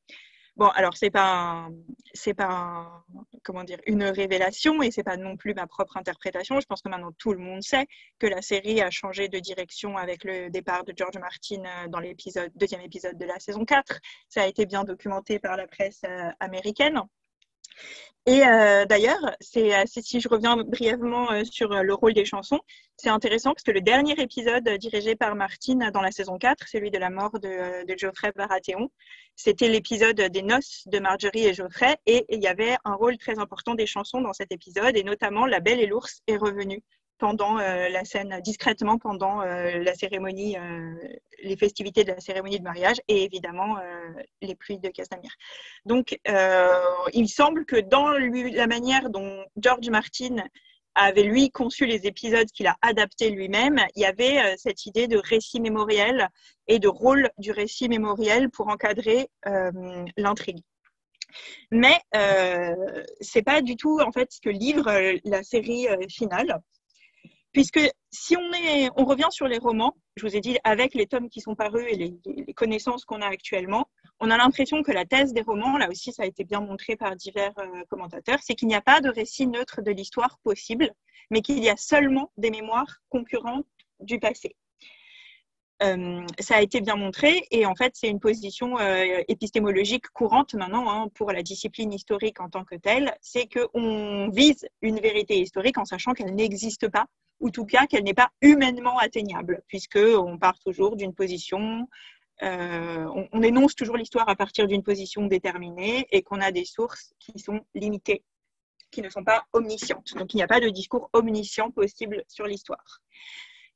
[0.56, 1.70] Bon, alors c'est pas
[2.16, 3.06] c'est pas
[3.44, 6.60] comment dire une révélation et c'est pas non plus ma propre interprétation.
[6.60, 7.86] Je pense que maintenant tout le monde sait
[8.18, 12.00] que la série a changé de direction avec le départ de George Martin euh, dans
[12.00, 14.00] l'épisode deuxième épisode de la saison 4.
[14.28, 16.02] Ça a été bien documenté par la presse
[16.40, 17.00] américaine.
[18.28, 22.60] Et euh, d'ailleurs, c'est, si je reviens brièvement euh, sur euh, le rôle des chansons,
[22.96, 26.92] c'est intéressant parce que le dernier épisode dirigé par Martine dans la saison 4, celui
[26.92, 28.92] de la mort de Geoffrey Baratheon,
[29.36, 33.40] c'était l'épisode des noces de Marjorie et Geoffrey et il y avait un rôle très
[33.40, 36.84] important des chansons dans cet épisode et notamment La Belle et l'Ours est revenue
[37.22, 40.96] pendant euh, la scène, discrètement pendant euh, la cérémonie, euh,
[41.44, 43.78] les festivités de la cérémonie de mariage et évidemment
[44.42, 45.32] les pluies de Castamir.
[45.86, 46.20] Donc,
[47.14, 50.38] il semble que dans la manière dont George Martin
[50.96, 55.18] avait lui conçu les épisodes qu'il a adaptés lui-même, il y avait cette idée de
[55.18, 56.28] récit mémoriel
[56.68, 59.30] et de rôle du récit mémoriel pour encadrer
[60.18, 60.62] l'intrigue.
[61.72, 64.92] Mais euh, c'est pas du tout en fait ce que livre
[65.24, 66.62] la série finale.
[67.54, 71.06] Puisque si on, est, on revient sur les romans, je vous ai dit, avec les
[71.06, 75.06] tomes qui sont parus et les, connaissances qu'on a actuellement, on a l'impression que la
[75.06, 78.56] thèse des romans, là aussi ça a été bien montré par divers euh, commentateurs, c'est
[78.56, 80.92] qu'il n'y a pas de récit neutre de l'histoire possible,
[81.30, 83.66] mais qu'il y a seulement des mémoires concurrentes
[84.00, 84.56] du passé.
[85.82, 90.54] Euh, ça a été bien montré et en fait c'est une position euh, épistémologique courante
[90.54, 95.40] maintenant hein, pour la discipline historique en tant que telle, c'est qu'on vise une vérité
[95.40, 97.08] historique en sachant qu'elle n'existe pas
[97.42, 101.88] ou tout cas qu'elle n'est pas humainement atteignable, puisqu'on part toujours d'une position,
[102.44, 106.66] euh, on, on, énonce toujours l'histoire à partir d'une position déterminée et qu'on a des
[106.66, 108.24] sources qui sont limitées,
[108.92, 110.14] qui ne sont pas omniscientes.
[110.16, 113.02] Donc il n'y a pas de discours omniscient possible sur l'histoire.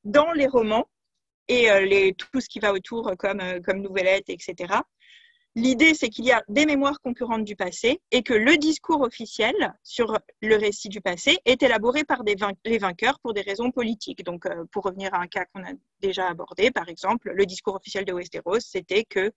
[0.03, 0.87] Dans les romans,
[1.47, 4.73] et euh, les, tout ce qui va autour comme, euh, comme nouvellette, etc.,
[5.57, 9.55] L'idée, c'est qu'il y a des mémoires concurrentes du passé et que le discours officiel
[9.83, 14.25] sur le récit du passé est élaboré par les vainqueurs pour des raisons politiques.
[14.25, 17.75] Donc, euh, pour revenir à un cas qu'on a déjà abordé, par exemple, le discours
[17.75, 19.31] officiel de Westeros, c'était que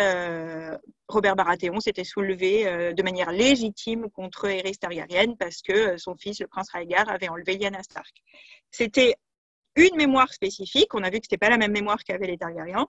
[0.00, 6.16] euh, Robert Baratheon s'était soulevé euh, de manière légitime contre Aerys Targaryen parce que son
[6.16, 8.12] fils, le prince Rhaegar, avait enlevé Lyanna Stark.
[8.72, 9.14] C'était
[9.76, 10.94] une mémoire spécifique.
[10.94, 12.86] On a vu que ce n'était pas la même mémoire qu'avaient les Targaryens.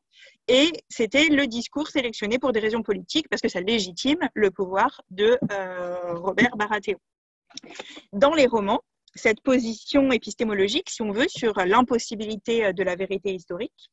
[0.48, 5.02] Et c'était le discours sélectionné pour des raisons politiques parce que ça légitime le pouvoir
[5.10, 7.00] de euh, Robert Baratheon.
[8.12, 8.82] Dans les romans,
[9.16, 13.90] cette position épistémologique, si on veut, sur l'impossibilité de la vérité historique,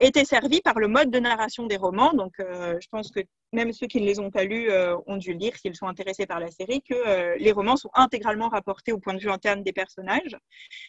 [0.00, 2.12] était servi par le mode de narration des romans.
[2.12, 3.20] Donc, euh, je pense que
[3.52, 6.26] même ceux qui ne les ont pas lus euh, ont dû lire, s'ils sont intéressés
[6.26, 9.62] par la série, que euh, les romans sont intégralement rapportés au point de vue interne
[9.62, 10.36] des personnages.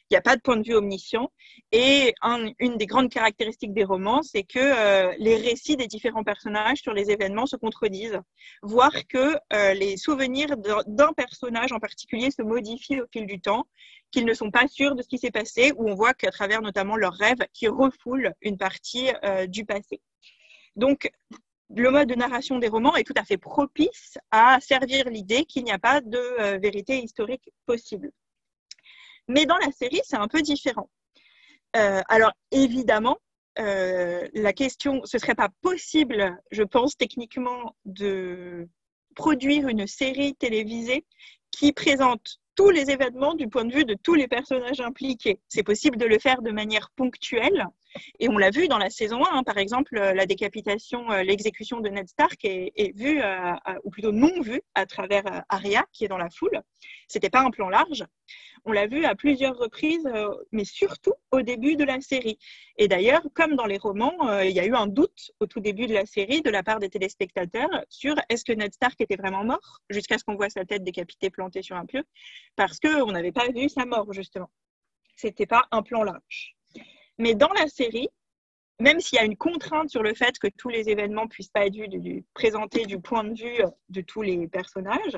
[0.10, 1.32] Il n'y a pas de point de vue omniscient.
[1.72, 2.14] Et
[2.60, 7.12] une des grandes caractéristiques des romans, c'est que les récits des différents personnages sur les
[7.12, 8.20] événements se contredisent,
[8.64, 9.36] voire que
[9.74, 10.56] les souvenirs
[10.88, 13.66] d'un personnage en particulier se modifient au fil du temps
[14.16, 16.62] qu'ils ne sont pas sûrs de ce qui s'est passé, où on voit qu'à travers
[16.62, 20.02] notamment leurs rêves, qui refoulent une partie euh, du passé.
[20.78, 21.12] Donc,
[21.76, 25.66] le mode de narration des romans est tout à fait propice à servir l'idée qu'il
[25.66, 28.10] n'y a pas de euh, vérité historique possible.
[29.28, 30.90] Mais dans la série, c'est un peu différent.
[31.76, 33.18] Euh, alors, évidemment,
[33.58, 38.70] la question, ce ne serait pas possible, je pense, techniquement, de
[39.16, 41.06] produire une série télévisée
[41.52, 45.40] qui présente tous les événements du point de vue de tous les personnages impliqués.
[45.48, 47.68] C'est possible de le faire de manière ponctuelle.
[48.20, 49.44] Et on l'a vu dans la saison 1, hein.
[49.44, 53.54] par exemple, la décapitation, euh, l'exécution de Ned Stark est, vue, euh,
[53.84, 56.62] ou plutôt non vue, à travers euh, Arya, qui est dans la foule.
[57.08, 58.06] C'était pas un plan large.
[58.68, 62.40] On l'a vu à plusieurs reprises, euh, mais surtout au début de la série.
[62.78, 65.60] Et d'ailleurs, comme dans les romans, euh, il y a eu un doute au tout
[65.60, 69.18] début de la série de la part des téléspectateurs sur est-ce que Ned Stark était
[69.18, 72.04] vraiment mort, jusqu'à ce qu'on voit sa tête décapitée plantée sur un pieu,
[72.56, 74.50] parce qu'on n'avait pas vu sa mort, justement.
[75.16, 76.55] C'était pas un plan large.
[77.18, 78.10] Mais dans la série,
[78.80, 81.66] même s'il y a une contrainte sur le fait que tous les événements puissent pas
[81.66, 81.78] être
[82.34, 85.18] présentés du point de vue de tous les personnages,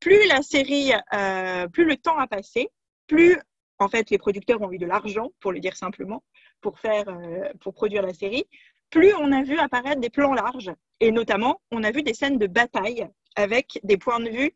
[0.00, 2.68] plus la série, euh, plus le temps a passé,
[3.06, 3.38] plus
[3.78, 6.22] en fait les producteurs ont eu de l'argent, pour le dire simplement,
[6.60, 8.46] pour faire, euh, pour produire la série,
[8.90, 12.38] plus on a vu apparaître des plans larges et notamment on a vu des scènes
[12.38, 14.54] de bataille avec des points de vue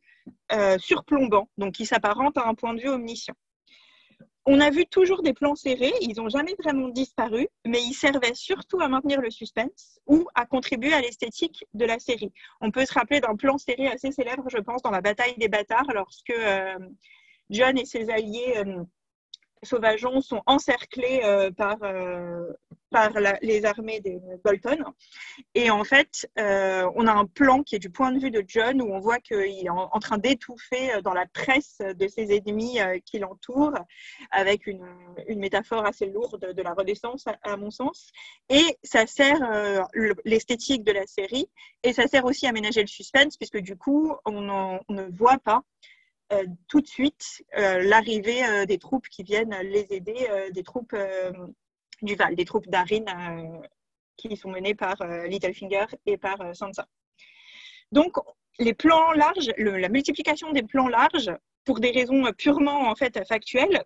[0.53, 3.35] euh, surplombants, donc qui s'apparentent à un point de vue omniscient.
[4.47, 8.35] On a vu toujours des plans serrés, ils n'ont jamais vraiment disparu, mais ils servaient
[8.35, 12.33] surtout à maintenir le suspense ou à contribuer à l'esthétique de la série.
[12.61, 15.49] On peut se rappeler d'un plan serré assez célèbre, je pense, dans la bataille des
[15.49, 16.79] bâtards, lorsque euh,
[17.51, 18.83] John et ses alliés euh,
[19.63, 21.77] sauvageons sont encerclés euh, par,
[22.95, 23.11] euh, par
[23.43, 24.85] les armées des Bolton.
[25.55, 28.45] Et en fait, euh, on a un plan qui est du point de vue de
[28.47, 32.79] John où on voit qu'il est en, train d'étouffer dans la tresse de ses ennemis
[33.05, 33.79] qui l'entourent,
[34.31, 34.87] avec une,
[35.37, 38.11] métaphore assez lourde de la Renaissance, à, mon sens.
[38.49, 39.41] Et ça sert
[40.25, 41.49] l'esthétique de la série
[41.83, 44.41] et ça sert aussi à ménager le suspense, puisque du coup, on,
[44.89, 45.63] ne voit pas
[46.33, 50.95] euh, tout de suite euh, l'arrivée euh, des troupes qui viennent les aider, des troupes
[52.03, 53.05] du Val, des troupes d'Arin
[54.17, 56.87] qui sont menées par Littlefinger et par Sansa.
[57.93, 58.17] Donc,
[58.59, 61.33] les plans larges, la multiplication des plans larges,
[61.65, 63.83] pour des raisons purement en fait factuelles,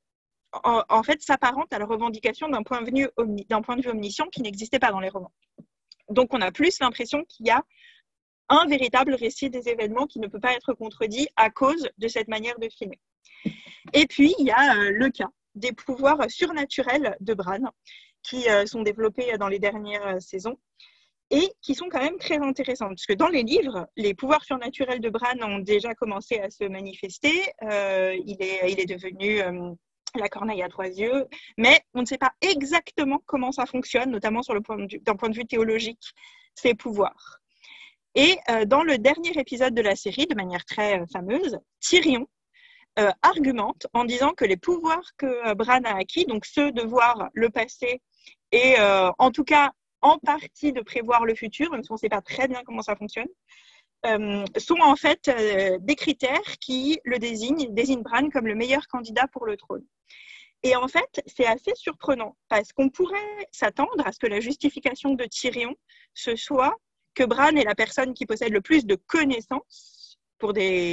[0.63, 4.91] en, fait s'apparente à la revendication d'un point, point de vue omniscient qui n'existait pas
[4.91, 5.33] dans les romans.
[6.09, 7.63] Donc, on a plus l'impression qu'il y a
[8.49, 12.29] un véritable récit des événements qui ne peut pas être contredit à cause de cette
[12.29, 13.01] manière de filmer.
[13.93, 17.73] Et puis, il y a euh, le cas des pouvoirs surnaturels de Bran
[18.25, 20.59] qui euh, sont développés dans les dernières euh, saisons
[21.31, 22.89] et qui sont quand même très intéressants.
[22.89, 26.65] Parce que dans les livres, les pouvoirs surnaturels de Bran ont déjà commencé à se
[26.65, 27.33] manifester.
[27.63, 29.41] il, est, il est devenu
[30.15, 31.27] la corneille à trois yeux,
[31.57, 35.31] mais on ne sait pas exactement comment ça fonctionne, notamment sur le point d'un point
[35.31, 36.13] de vue théologique,
[36.55, 37.41] ces pouvoirs.
[38.15, 42.29] Et euh, dans le dernier épisode de la série, de manière très euh, fameuse, Tyrion
[42.99, 47.29] euh, argumente en disant que les pouvoirs que Bran a acquis, donc ceux de voir
[47.33, 48.01] le passé
[48.55, 48.77] et
[49.19, 52.21] en tout cas en partie de prévoir le futur, même si on ne sait pas
[52.21, 53.29] très bien comment ça fonctionne,
[54.05, 55.31] sont en fait
[55.81, 59.85] des critères qui le désignent, désignent Bran comme le meilleur candidat pour le trône.
[60.63, 65.15] Et en fait, c'est assez surprenant parce qu'on pourrait s'attendre à ce que la justification
[65.15, 65.75] de Tyrion,
[66.15, 66.75] ce soit
[67.15, 69.95] que Bran est la personne qui possède le plus de connaissances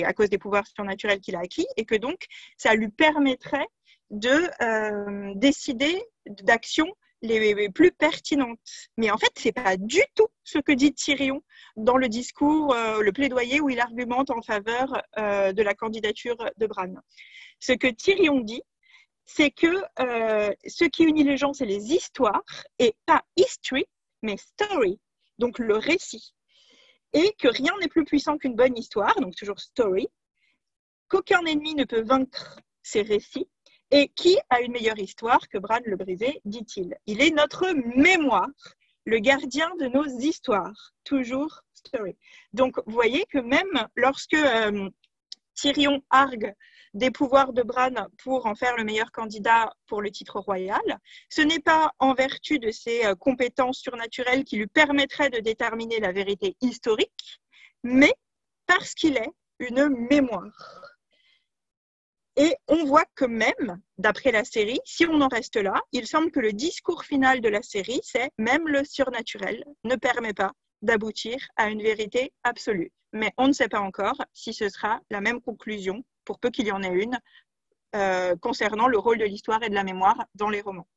[0.05, 2.25] à cause des pouvoirs surnaturels qu'il a acquis et que donc
[2.57, 3.67] ça lui permettrait
[4.09, 8.59] de euh, décider d'actions les plus pertinentes.
[8.97, 11.43] Mais en fait, c'est pas du tout ce que dit Tyrion
[11.75, 16.37] dans le discours, euh, le plaidoyer où il argumente en faveur euh, de la candidature
[16.57, 16.93] de Bran.
[17.59, 18.63] Ce que Tyrion dit,
[19.25, 22.43] c'est que euh, ce qui unit les gens, c'est les histoires,
[22.79, 23.85] et pas history,
[24.23, 24.99] mais story,
[25.37, 26.33] donc le récit.
[27.13, 30.07] Et que rien n'est plus puissant qu'une bonne histoire, donc toujours story,
[31.07, 33.49] qu'aucun ennemi ne peut vaincre ces récits,
[33.91, 36.95] et qui a une meilleure histoire que Bran le Brisé, dit-il.
[37.05, 38.49] Il est notre mémoire,
[39.05, 42.15] le gardien de nos histoires, toujours story.
[42.53, 44.89] Donc, vous voyez que même lorsque euh,
[45.55, 46.53] Tyrion argue
[46.93, 47.91] des pouvoirs de Bran
[48.23, 50.81] pour en faire le meilleur candidat pour le titre royal,
[51.29, 55.99] ce n'est pas en vertu de ses euh, compétences surnaturelles qui lui permettraient de déterminer
[55.99, 57.41] la vérité historique,
[57.83, 58.13] mais
[58.67, 60.90] parce qu'il est une mémoire.
[62.37, 66.31] Et on voit que même, d'après la série, si on en reste là, il semble
[66.31, 71.37] que le discours final de la série, c'est même le surnaturel ne permet pas d'aboutir
[71.57, 72.91] à une vérité absolue.
[73.11, 76.67] Mais on ne sait pas encore si ce sera la même conclusion, pour peu qu'il
[76.67, 77.19] y en ait une,
[77.95, 80.87] euh, concernant le rôle de l'histoire et de la mémoire dans les romans.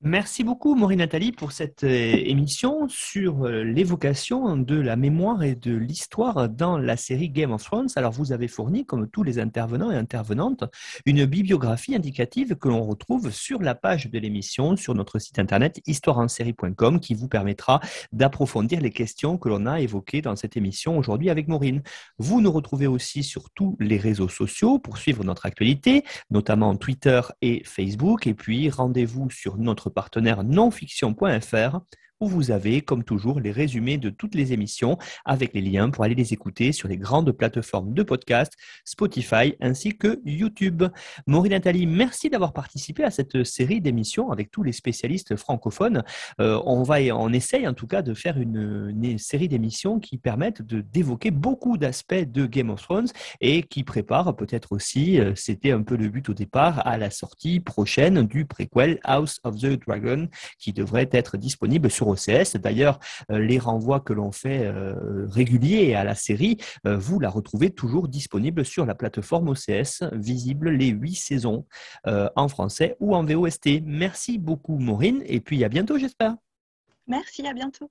[0.00, 5.56] Merci beaucoup, Maureen Nathalie, pour cette euh, émission sur euh, l'évocation de la mémoire et
[5.56, 7.88] de l'histoire dans la série Game of Thrones.
[7.96, 10.62] Alors, vous avez fourni, comme tous les intervenants et intervenantes,
[11.04, 15.80] une bibliographie indicative que l'on retrouve sur la page de l'émission, sur notre site internet
[15.84, 17.80] histoireensérie.com, qui vous permettra
[18.12, 21.82] d'approfondir les questions que l'on a évoquées dans cette émission aujourd'hui avec Maureen.
[22.18, 27.20] Vous nous retrouvez aussi sur tous les réseaux sociaux pour suivre notre actualité, notamment Twitter
[27.42, 28.28] et Facebook.
[28.28, 31.78] Et puis, rendez-vous sur notre partenaire nonfiction.fr
[32.20, 36.04] où vous avez, comme toujours, les résumés de toutes les émissions avec les liens pour
[36.04, 38.52] aller les écouter sur les grandes plateformes de podcast,
[38.84, 40.84] Spotify ainsi que YouTube.
[41.26, 46.02] Maureen Nathalie, merci d'avoir participé à cette série d'émissions avec tous les spécialistes francophones.
[46.40, 50.62] Euh, on va, on essaye en tout cas de faire une, série d'émissions qui permettent
[50.62, 53.08] d'évoquer beaucoup d'aspects de Game of Thrones
[53.40, 57.10] et qui préparent peut-être aussi, euh, c'était un peu le but au départ, à la
[57.10, 62.56] sortie prochaine du préquel House of the Dragon qui devrait être disponible sur au CS.
[62.56, 62.98] D'ailleurs,
[63.30, 67.70] euh, les renvois que l'on fait euh, réguliers à la série, euh, vous la retrouvez
[67.70, 71.66] toujours disponible sur la plateforme OCS, visible les huit saisons
[72.04, 73.82] en français ou en VOST.
[73.84, 76.34] Merci beaucoup Maureen et puis à bientôt j'espère.
[77.06, 77.90] Merci, à bientôt.